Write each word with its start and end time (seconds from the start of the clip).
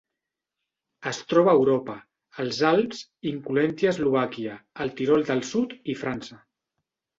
Es 1.11 1.19
troba 1.33 1.51
a 1.53 1.59
Europa: 1.59 1.97
els 2.45 2.63
Alps, 2.71 3.03
incloent-hi 3.33 3.91
Eslovàquia, 3.93 4.57
el 4.87 4.95
Tirol 5.03 5.29
del 5.31 5.47
Sud 5.53 5.79
i 5.95 5.99
França. 6.05 6.43